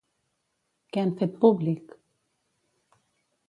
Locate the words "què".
0.95-1.03